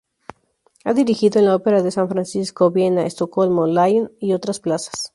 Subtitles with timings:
[0.83, 5.09] Ha dirigido en la Ópera de San Francisco, Viena, Estocolmo, Lyon y otras plazas.